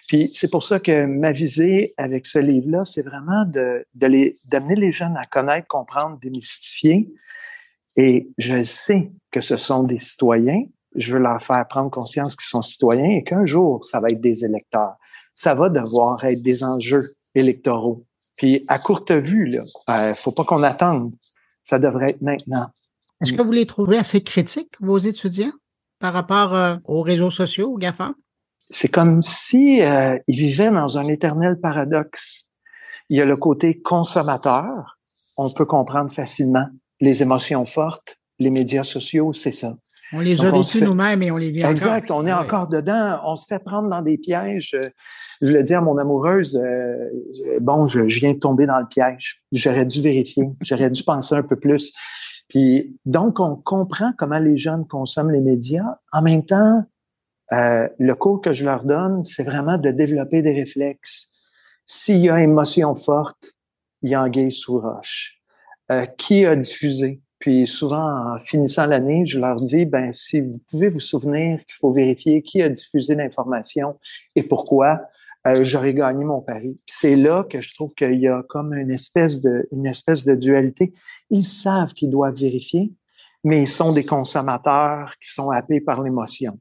Puis 0.10 0.30
c'est 0.34 0.52
pour 0.52 0.66
ça 0.66 0.82
que 0.82 1.06
ma 1.06 1.32
visée 1.32 1.94
avec 1.96 2.26
ce 2.26 2.38
livre-là, 2.38 2.84
c'est 2.84 3.02
vraiment 3.02 3.46
de, 3.46 3.88
d'amener 3.94 4.76
les 4.76 4.92
jeunes 4.92 5.16
à 5.16 5.24
connaître, 5.24 5.68
comprendre, 5.68 6.20
démystifier. 6.20 7.14
Et 7.96 8.28
je 8.38 8.66
sais 8.66 9.14
que 9.32 9.40
ce 9.40 9.56
sont 9.56 9.84
des 9.84 10.00
citoyens, 10.00 10.64
je 10.96 11.14
veux 11.14 11.20
leur 11.20 11.42
faire 11.42 11.66
prendre 11.66 11.90
conscience 11.90 12.36
qu'ils 12.36 12.50
sont 12.50 12.62
citoyens 12.62 13.18
et 13.18 13.24
qu'un 13.24 13.46
jour, 13.46 13.86
ça 13.86 14.02
va 14.02 14.10
être 14.10 14.20
des 14.20 14.44
électeurs. 14.44 14.96
Ça 15.34 15.56
va 15.56 15.70
devoir 15.70 16.26
être 16.26 16.42
des 16.42 16.66
enjeux 16.66 17.08
électoraux. 17.36 18.06
Puis 18.36 18.66
à 18.68 18.80
courte 18.80 19.14
vue, 19.14 19.46
là, 19.46 19.64
euh, 19.92 20.14
faut 20.14 20.34
pas 20.34 20.44
qu'on 20.44 20.64
attende. 20.64 21.14
Ça 21.64 21.80
devrait 21.80 22.10
être 22.10 22.22
maintenant. 22.22 22.68
Est-ce 23.22 23.32
que 23.32 23.42
vous 23.42 23.54
les 23.54 23.66
trouvez 23.66 23.98
assez 23.98 24.22
critiques, 24.22 24.76
vos 24.82 24.98
étudiants, 24.98 25.54
par 26.00 26.14
rapport 26.14 26.54
euh, 26.54 26.76
aux 26.86 27.02
réseaux 27.02 27.32
sociaux, 27.32 27.74
aux 27.74 27.78
GAFA? 27.78 28.14
C'est 28.70 28.90
comme 28.90 29.22
si 29.22 29.82
euh, 29.82 30.18
ils 30.28 30.38
vivaient 30.38 30.72
dans 30.72 30.98
un 30.98 31.08
éternel 31.08 31.60
paradoxe. 31.60 32.46
Il 33.10 33.18
y 33.18 33.22
a 33.22 33.26
le 33.26 33.38
côté 33.38 33.82
consommateur, 33.82 34.98
on 35.38 35.52
peut 35.52 35.66
comprendre 35.66 36.12
facilement 36.12 36.68
les 37.00 37.22
émotions 37.22 37.66
fortes, 37.66 38.18
les 38.40 38.50
médias 38.50 38.84
sociaux, 38.84 39.34
c'est 39.34 39.52
ça. 39.52 39.76
On 40.14 40.20
les 40.20 40.46
a 40.46 40.52
vécus 40.52 40.82
nous-mêmes 40.82 41.24
et 41.24 41.32
on 41.32 41.38
les 41.38 41.52
vit 41.52 41.60
encore. 41.60 41.72
Exact, 41.72 42.12
on 42.12 42.26
est 42.26 42.34
encore 42.34 42.68
dedans. 42.68 43.20
On 43.26 43.36
se 43.36 43.46
fait 43.48 43.60
prendre 43.60 43.90
dans 43.90 44.02
des 44.02 44.18
pièges. 44.18 44.78
Je 45.42 45.52
le 45.52 45.64
dis 45.64 45.74
à 45.74 45.82
mon 45.82 45.98
amoureuse, 45.98 46.56
euh, 46.56 47.10
bon, 47.62 47.88
je, 47.88 48.02
viens 48.02 48.34
de 48.34 48.40
tomber 48.40 48.66
dans 48.68 48.80
le 48.80 48.88
piège. 48.88 49.42
J'aurais 49.52 49.86
dû 49.86 50.02
vérifier. 50.02 50.46
J'aurais 50.62 50.90
dû 50.90 51.04
penser 51.04 51.36
un 51.36 51.44
peu 51.44 51.56
plus. 51.56 51.92
Puis 52.48 53.00
donc, 53.06 53.40
on 53.40 53.56
comprend 53.56 54.12
comment 54.18 54.40
les 54.40 54.58
jeunes 54.58 54.88
consomment 54.88 55.32
les 55.32 55.42
médias. 55.42 56.00
En 56.12 56.22
même 56.22 56.46
temps, 56.46 56.84
euh, 57.54 57.88
le 58.00 58.16
cours 58.16 58.42
que 58.42 58.54
je 58.54 58.66
leur 58.66 58.84
donne, 58.84 59.24
c'est 59.24 59.44
vraiment 59.44 59.78
de 59.78 59.92
développer 59.92 60.42
des 60.42 60.54
réflexes. 60.54 61.30
S'il 61.86 62.18
y 62.18 62.30
a 62.30 62.42
émotion 62.42 62.96
forte, 62.96 63.52
il 64.02 64.12
y 64.12 64.16
a 64.16 64.24
anguille 64.24 64.52
sous 64.52 64.80
roche. 64.80 65.40
Euh, 65.92 66.06
qui 66.06 66.46
a 66.46 66.56
diffusé? 66.56 67.22
Puis 67.40 67.68
souvent, 67.68 68.34
en 68.34 68.40
finissant 68.40 68.88
l'année, 68.88 69.26
je 69.26 69.40
leur 69.40 69.58
dis, 69.58 69.86
ben, 69.86 70.12
si 70.12 70.42
vous 70.42 70.60
pouvez 70.70 70.90
vous 70.90 71.00
souvenir 71.00 71.60
qu'il 71.66 71.76
faut 71.76 71.92
vérifier 71.92 72.42
qui 72.42 72.62
a 72.62 72.70
diffusé 72.70 73.14
l'information 73.14 74.00
et 74.36 74.44
pourquoi, 74.44 75.02
euh, 75.48 75.64
j'aurais 75.64 75.94
gagné 75.94 76.24
mon 76.24 76.42
pari. 76.42 76.76
C'est 76.86 77.16
là 77.16 77.46
que 77.50 77.62
je 77.62 77.74
trouve 77.76 77.94
qu'il 77.94 78.20
y 78.20 78.28
a 78.28 78.44
comme 78.50 78.74
une 78.74 78.92
espèce 78.92 79.42
de, 79.42 79.68
une 79.72 79.86
espèce 79.86 80.26
de 80.26 80.36
dualité. 80.36 80.94
Ils 81.30 81.44
savent 81.44 81.94
qu'ils 81.94 82.10
doivent 82.10 82.36
vérifier, 82.36 82.92
mais 83.44 83.62
ils 83.62 83.68
sont 83.68 83.94
des 83.94 84.06
consommateurs 84.06 85.14
qui 85.22 85.32
sont 85.32 85.52
happés 85.52 85.82
par 85.82 86.02
l'émotion. 86.02 86.58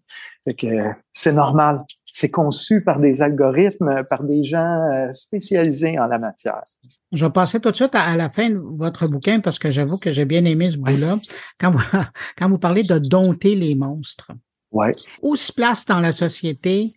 c'est 1.12 1.32
normal. 1.32 1.82
C'est 2.04 2.30
conçu 2.30 2.84
par 2.84 3.00
des 3.00 3.22
algorithmes, 3.22 4.04
par 4.08 4.22
des 4.22 4.44
gens 4.44 4.88
euh, 4.92 5.10
spécialisés 5.10 5.98
en 5.98 6.06
la 6.06 6.18
matière. 6.18 6.62
Je 7.10 7.24
vais 7.24 7.32
passer 7.32 7.58
tout 7.58 7.70
de 7.70 7.76
suite 7.76 7.94
à, 7.94 8.14
la 8.16 8.30
fin 8.30 8.50
de 8.50 8.58
votre 8.58 9.08
bouquin 9.08 9.40
parce 9.40 9.58
que 9.58 9.70
j'avoue 9.70 9.98
que 9.98 10.10
j'ai 10.10 10.24
bien 10.24 10.44
aimé 10.44 10.70
ce 10.70 10.76
bout-là. 10.76 11.16
Quand 11.58 11.70
vous, 11.70 11.80
quand 12.38 12.48
vous 12.48 12.58
parlez 12.58 12.82
de 12.82 12.98
dompter 12.98 13.56
les 13.56 13.74
monstres. 13.74 14.30
Ouais. 14.74 14.92
Où 15.22 15.36
se 15.36 15.52
place 15.52 15.86
dans 15.86 16.00
la 16.00 16.12
société 16.12 16.94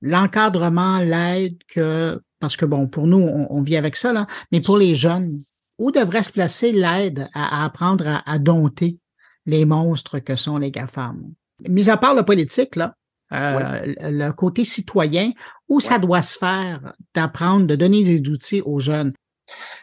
l'encadrement, 0.00 1.00
l'aide 1.00 1.58
que, 1.68 2.22
parce 2.38 2.56
que 2.56 2.64
bon, 2.64 2.86
pour 2.86 3.08
nous, 3.08 3.18
on, 3.18 3.60
vit 3.62 3.76
avec 3.76 3.96
ça, 3.96 4.12
là, 4.12 4.26
mais 4.52 4.60
pour 4.60 4.78
les 4.78 4.94
jeunes, 4.94 5.42
où 5.78 5.90
devrait 5.90 6.22
se 6.22 6.30
placer 6.30 6.70
l'aide 6.70 7.28
à, 7.34 7.64
apprendre 7.64 8.22
à, 8.24 8.38
dompter 8.38 9.00
les 9.44 9.64
monstres 9.64 10.20
que 10.20 10.36
sont 10.36 10.56
les 10.56 10.70
GAFAM? 10.70 11.32
Mis 11.68 11.90
à 11.90 11.96
part 11.96 12.14
le 12.14 12.22
politique, 12.22 12.76
là, 12.76 12.94
euh, 13.32 13.94
le 14.02 14.30
côté 14.30 14.64
citoyen, 14.64 15.32
où 15.68 15.80
ça 15.80 15.98
doit 15.98 16.22
se 16.22 16.38
faire 16.38 16.92
d'apprendre, 17.12 17.66
de 17.66 17.74
donner 17.74 18.04
des 18.04 18.30
outils 18.30 18.62
aux 18.62 18.78
jeunes? 18.78 19.12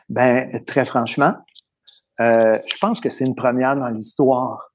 Ben, 0.08 0.64
très 0.66 0.86
franchement, 0.86 1.36
euh, 2.22 2.58
je 2.68 2.78
pense 2.80 3.02
que 3.02 3.10
c'est 3.10 3.26
une 3.26 3.36
première 3.36 3.76
dans 3.76 3.90
l'histoire 3.90 4.70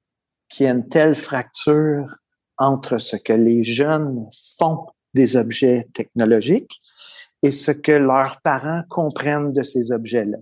qu'il 0.49 0.67
y 0.67 0.69
ait 0.69 0.71
une 0.71 0.87
telle 0.87 1.15
fracture 1.15 2.15
entre 2.59 2.99
ce 2.99 3.15
que 3.15 3.33
les 3.33 3.63
jeunes 3.63 4.27
font 4.57 4.85
des 5.13 5.35
objets 5.37 5.87
technologiques 5.93 6.81
et 7.41 7.51
ce 7.51 7.71
que 7.71 7.91
leurs 7.91 8.41
parents 8.41 8.83
comprennent 8.89 9.53
de 9.53 9.63
ces 9.63 9.91
objets-là. 9.91 10.37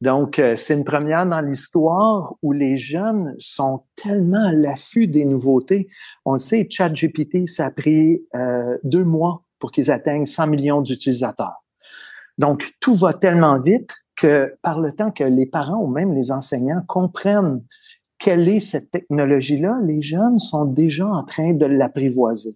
Donc, 0.00 0.38
euh, 0.38 0.56
c'est 0.56 0.74
une 0.74 0.84
première 0.84 1.26
dans 1.26 1.42
l'histoire 1.42 2.34
où 2.42 2.52
les 2.52 2.78
jeunes 2.78 3.34
sont 3.38 3.82
tellement 3.96 4.48
à 4.48 4.52
l'affût 4.52 5.06
des 5.06 5.26
nouveautés. 5.26 5.88
On 6.24 6.38
sait, 6.38 6.66
ChatGPT, 6.70 7.46
ça 7.46 7.66
a 7.66 7.70
pris 7.70 8.22
euh, 8.34 8.78
deux 8.82 9.04
mois 9.04 9.44
pour 9.58 9.72
qu'ils 9.72 9.90
atteignent 9.90 10.24
100 10.24 10.46
millions 10.46 10.80
d'utilisateurs. 10.80 11.62
Donc, 12.38 12.70
tout 12.80 12.94
va 12.94 13.12
tellement 13.12 13.58
vite 13.58 13.94
que 14.16 14.54
par 14.62 14.80
le 14.80 14.92
temps 14.92 15.10
que 15.10 15.24
les 15.24 15.46
parents 15.46 15.82
ou 15.82 15.86
même 15.86 16.14
les 16.14 16.32
enseignants 16.32 16.82
comprennent 16.86 17.62
quelle 18.20 18.48
est 18.48 18.60
cette 18.60 18.90
technologie-là, 18.90 19.80
les 19.82 20.02
jeunes 20.02 20.38
sont 20.38 20.66
déjà 20.66 21.06
en 21.06 21.24
train 21.24 21.54
de 21.54 21.66
l'apprivoiser. 21.66 22.54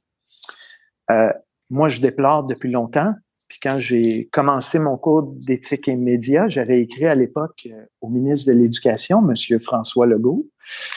Euh, 1.11 1.33
moi, 1.71 1.89
je 1.89 2.01
déplore 2.01 2.45
depuis 2.45 2.71
longtemps. 2.71 3.15
Puis 3.49 3.59
quand 3.63 3.79
j'ai 3.79 4.29
commencé 4.33 4.79
mon 4.79 4.97
cours 4.97 5.23
d'éthique 5.23 5.89
et 5.89 5.97
médias, 5.97 6.49
j'avais 6.49 6.81
écrit 6.81 7.07
à 7.07 7.15
l'époque 7.15 7.67
euh, 7.67 7.85
au 8.01 8.09
ministre 8.09 8.53
de 8.53 8.57
l'Éducation, 8.57 9.23
M. 9.29 9.61
François 9.61 10.07
Legault, 10.07 10.49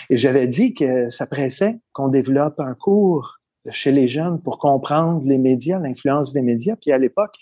et 0.10 0.18
j'avais 0.18 0.48
dit 0.48 0.74
que 0.74 1.10
ça 1.10 1.28
pressait 1.28 1.80
qu'on 1.94 2.08
développe 2.08 2.60
un 2.60 2.74
cours 2.74 3.40
chez 3.70 3.92
les 3.92 4.08
jeunes 4.08 4.42
pour 4.42 4.60
comprendre 4.60 5.28
les 5.28 5.38
médias, 5.38 5.80
l'influence 5.80 6.34
des 6.34 6.42
médias. 6.42 6.76
Puis 6.78 6.92
à 6.92 6.98
l'époque, 6.98 7.36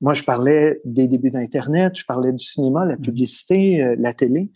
moi, 0.00 0.12
je 0.12 0.22
parlais 0.22 0.80
des 0.84 1.08
débuts 1.08 1.30
d'Internet, 1.30 1.96
je 1.96 2.04
parlais 2.04 2.32
du 2.32 2.44
cinéma, 2.44 2.84
la 2.84 2.96
publicité, 2.96 3.82
euh, 3.82 3.96
la 3.98 4.12
télé. 4.12 4.50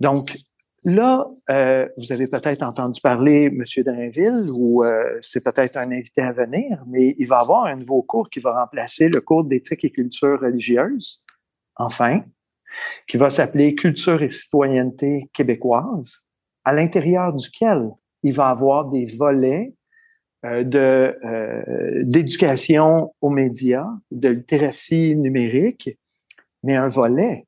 Donc, 0.00 0.36
Là, 0.88 1.26
euh, 1.50 1.88
vous 1.96 2.12
avez 2.12 2.28
peut-être 2.28 2.62
entendu 2.62 3.00
parler 3.00 3.46
M. 3.46 3.64
Drainville 3.84 4.50
ou 4.52 4.84
euh, 4.84 5.18
c'est 5.20 5.42
peut-être 5.42 5.76
un 5.76 5.90
invité 5.90 6.22
à 6.22 6.30
venir, 6.30 6.84
mais 6.86 7.16
il 7.18 7.26
va 7.26 7.38
avoir 7.38 7.64
un 7.64 7.74
nouveau 7.74 8.02
cours 8.02 8.30
qui 8.30 8.38
va 8.38 8.62
remplacer 8.62 9.08
le 9.08 9.20
cours 9.20 9.42
d'éthique 9.42 9.84
et 9.84 9.90
culture 9.90 10.40
religieuse, 10.40 11.24
enfin, 11.74 12.22
qui 13.08 13.16
va 13.16 13.30
s'appeler 13.30 13.74
Culture 13.74 14.22
et 14.22 14.30
citoyenneté 14.30 15.28
québécoise, 15.32 16.20
à 16.64 16.72
l'intérieur 16.72 17.32
duquel 17.32 17.90
il 18.22 18.32
va 18.32 18.50
avoir 18.50 18.88
des 18.88 19.06
volets 19.06 19.74
euh, 20.44 20.62
de 20.62 22.04
d'éducation 22.04 23.12
aux 23.20 23.30
médias, 23.30 23.88
de 24.12 24.28
littératie 24.28 25.16
numérique, 25.16 25.98
mais 26.62 26.76
un 26.76 26.86
volet. 26.86 27.45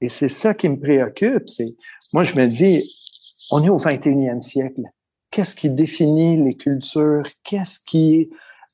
Et 0.00 0.08
c'est 0.08 0.28
ça 0.28 0.54
qui 0.54 0.68
me 0.68 0.78
préoccupe, 0.78 1.48
c'est 1.48 1.74
moi, 2.12 2.22
je 2.22 2.36
me 2.36 2.46
dis, 2.46 2.82
on 3.50 3.62
est 3.62 3.68
au 3.68 3.78
21e 3.78 4.40
siècle. 4.40 4.82
Qu'est-ce 5.30 5.56
qui 5.56 5.70
définit 5.70 6.42
les 6.42 6.54
cultures? 6.54 7.26
Qu'est-ce 7.42 7.80
qui 7.80 8.30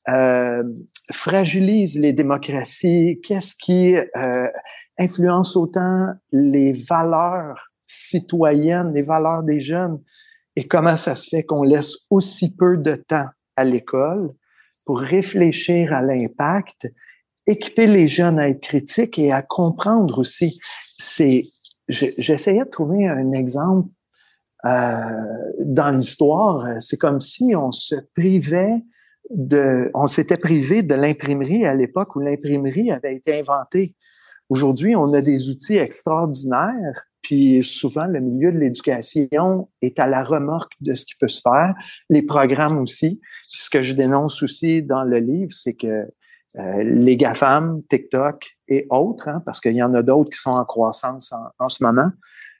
euh, 0.07 0.63
fragilise 1.11 1.99
les 1.99 2.13
démocraties? 2.13 3.19
Qu'est-ce 3.23 3.55
qui 3.55 3.95
euh, 3.95 4.47
influence 4.99 5.55
autant 5.55 6.13
les 6.31 6.73
valeurs 6.73 7.71
citoyennes, 7.85 8.93
les 8.93 9.01
valeurs 9.01 9.43
des 9.43 9.59
jeunes? 9.59 9.97
Et 10.55 10.67
comment 10.67 10.97
ça 10.97 11.15
se 11.15 11.29
fait 11.29 11.43
qu'on 11.43 11.63
laisse 11.63 11.97
aussi 12.09 12.55
peu 12.55 12.77
de 12.77 12.95
temps 12.95 13.27
à 13.55 13.63
l'école 13.63 14.31
pour 14.85 14.99
réfléchir 14.99 15.93
à 15.93 16.01
l'impact, 16.01 16.87
équiper 17.47 17.87
les 17.87 18.07
jeunes 18.07 18.39
à 18.39 18.49
être 18.49 18.61
critiques 18.61 19.19
et 19.19 19.31
à 19.31 19.41
comprendre 19.41 20.19
aussi. 20.19 20.59
C'est 20.97 21.43
j'essayais 21.89 22.63
de 22.63 22.69
trouver 22.69 23.07
un 23.07 23.31
exemple 23.33 23.89
euh, 24.65 24.99
dans 25.59 25.91
l'histoire. 25.95 26.65
C'est 26.79 26.97
comme 26.97 27.19
si 27.19 27.53
on 27.55 27.71
se 27.71 27.95
privait 28.15 28.81
de, 29.29 29.91
on 29.93 30.07
s'était 30.07 30.37
privé 30.37 30.81
de 30.81 30.95
l'imprimerie 30.95 31.65
à 31.65 31.73
l'époque 31.73 32.15
où 32.15 32.19
l'imprimerie 32.19 32.91
avait 32.91 33.15
été 33.15 33.39
inventée. 33.39 33.95
Aujourd'hui, 34.49 34.95
on 34.95 35.13
a 35.13 35.21
des 35.21 35.49
outils 35.49 35.77
extraordinaires, 35.77 37.05
puis 37.21 37.63
souvent 37.63 38.05
le 38.05 38.19
milieu 38.19 38.51
de 38.51 38.59
l'éducation 38.59 39.69
est 39.81 39.99
à 39.99 40.07
la 40.07 40.23
remorque 40.23 40.73
de 40.81 40.93
ce 40.95 41.05
qui 41.05 41.15
peut 41.15 41.29
se 41.29 41.41
faire, 41.41 41.73
les 42.09 42.21
programmes 42.21 42.77
aussi. 42.77 43.21
ce 43.47 43.69
que 43.69 43.81
je 43.81 43.93
dénonce 43.93 44.43
aussi 44.43 44.83
dans 44.83 45.03
le 45.03 45.19
livre, 45.19 45.51
c'est 45.51 45.73
que 45.73 46.05
euh, 46.59 46.83
les 46.83 47.17
GAFAM, 47.17 47.81
TikTok 47.89 48.45
et 48.67 48.85
autres, 48.89 49.27
hein, 49.27 49.41
parce 49.45 49.59
qu'il 49.59 49.75
y 49.75 49.83
en 49.83 49.93
a 49.93 50.03
d'autres 50.03 50.29
qui 50.29 50.39
sont 50.39 50.51
en 50.51 50.65
croissance 50.65 51.33
en, 51.59 51.69
ce 51.69 51.83
moment, 51.83 52.09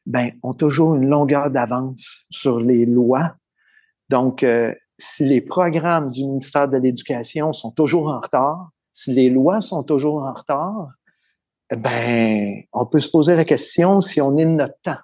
ben, 0.06 0.32
ont 0.42 0.54
toujours 0.54 0.96
une 0.96 1.08
longueur 1.08 1.52
d'avance 1.52 2.26
sur 2.32 2.60
les 2.60 2.86
lois. 2.86 3.36
Donc, 4.10 4.44
euh, 4.44 4.74
si 4.98 5.26
les 5.26 5.42
programmes 5.42 6.10
du 6.10 6.22
ministère 6.22 6.68
de 6.68 6.78
l'Éducation 6.78 7.54
sont 7.54 7.72
toujours 7.72 8.08
en 8.08 8.20
retard, 8.20 8.72
si 8.92 9.14
les 9.14 9.30
lois 9.30 9.62
sont 9.62 9.84
toujours 9.84 10.24
en 10.24 10.34
retard, 10.34 10.90
ben, 11.76 12.64
on 12.74 12.86
peut 12.86 13.00
se 13.00 13.10
poser 13.10 13.36
la 13.36 13.46
question 13.46 14.02
si 14.02 14.22
on 14.22 14.36
est 14.38 14.46
de 14.46 14.52
notre 14.52 14.80
temps. 14.82 15.00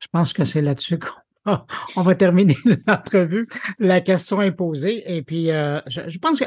Je 0.00 0.08
pense 0.12 0.32
que 0.32 0.44
c'est 0.44 0.60
là-dessus 0.60 0.98
qu'on 0.98 1.58
on 1.96 2.02
va 2.02 2.14
terminer 2.14 2.56
l'entrevue. 2.86 3.48
La 3.78 4.00
question 4.00 4.42
est 4.42 4.52
posée. 4.52 5.02
Et 5.14 5.22
puis, 5.22 5.50
euh, 5.50 5.80
je, 5.86 6.18
pense 6.18 6.40
que 6.40 6.44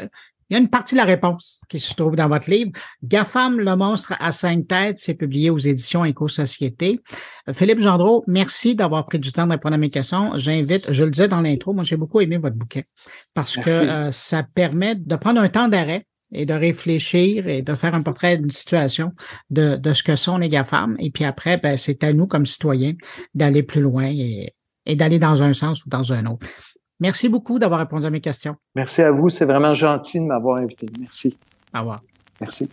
Il 0.50 0.54
y 0.54 0.58
a 0.58 0.60
une 0.60 0.70
partie 0.70 0.96
de 0.96 1.00
la 1.00 1.06
réponse 1.06 1.60
qui 1.68 1.77
se 1.77 1.94
trouve 1.94 2.16
dans 2.16 2.30
votre 2.30 2.50
livre. 2.50 2.72
GAFAM, 3.04 3.60
le 3.60 3.75
monstre 3.75 4.13
à 4.20 4.32
cinq 4.32 4.68
têtes, 4.68 4.98
c'est 4.98 5.16
publié 5.16 5.50
aux 5.50 5.58
éditions 5.58 6.06
Éco-Société. 6.06 7.01
Philippe 7.51 7.82
Gendreau, 7.82 8.24
merci 8.27 8.75
d'avoir 8.75 9.06
pris 9.06 9.20
du 9.20 9.32
temps 9.32 9.46
de 9.46 9.51
répondre 9.51 9.75
à 9.75 9.77
mes 9.77 9.89
questions. 9.89 10.32
J'invite, 10.36 10.92
je 10.92 11.04
le 11.04 11.12
disais 11.12 11.27
dans 11.27 11.42
l'intro, 11.42 11.74
moi 11.74 11.84
j'ai 11.84 11.98
beaucoup 11.98 12.22
aimé 12.22 12.38
votre 12.38 12.56
bouquin 12.56 12.82
parce 13.34 13.58
que 13.58 13.70
euh, 13.70 14.12
ça 14.12 14.44
permet 14.44 14.96
de 14.96 15.16
prendre 15.18 15.42
un 15.42 15.50
temps 15.50 15.68
d'arrêt 15.68 16.06
et 16.32 16.46
de 16.46 16.54
réfléchir 16.54 17.48
et 17.48 17.62
de 17.62 17.74
faire 17.74 17.96
un 17.96 18.01
portrait 18.01 18.38
d'une 18.38 18.51
situation 18.51 19.13
de, 19.50 19.75
de 19.75 19.94
ce 19.94 20.04
que 20.04 20.16
sont 20.16 20.38
les 20.38 20.50
GAFAM. 20.50 20.96
Et 21.00 21.10
puis 21.10 21.24
après, 21.24 21.58
ben, 21.58 21.77
c'est 21.77 22.04
à 22.04 22.13
nous 22.13 22.27
comme 22.27 22.46
citoyens 22.46 22.94
d'aller 23.34 23.63
plus 23.63 23.82
loin 23.82 24.06
et, 24.06 24.54
et 24.86 24.96
d'aller 24.96 25.20
dans 25.20 25.42
un 25.42 25.54
sens 25.54 25.86
ou 25.86 25.89
dans 25.89 26.12
un 26.13 26.25
autre. 26.25 26.48
Merci 27.00 27.30
beaucoup 27.30 27.60
d'avoir 27.60 27.80
répondu 27.80 28.06
à 28.06 28.10
mes 28.10 28.22
questions. 28.22 28.56
Merci 28.75 29.01
à 29.01 29.12
vous. 29.12 29.30
C'est 29.30 29.46
vraiment 29.46 29.74
gentil 29.74 30.20
de 30.20 30.25
m'avoir 30.25 30.58
invité. 30.58 30.88
Merci. 31.00 31.38
Au 31.74 31.80
revoir. 31.80 32.01
Merci. 32.42 32.70